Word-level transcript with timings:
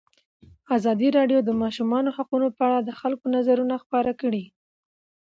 ازادي 0.77 1.09
راډیو 1.17 1.39
د 1.43 1.45
د 1.47 1.51
ماشومانو 1.63 2.13
حقونه 2.17 2.47
په 2.57 2.61
اړه 2.67 2.79
د 2.81 2.89
خلکو 2.99 3.25
نظرونه 3.35 3.75
خپاره 3.83 4.11
کړي. 4.21 4.43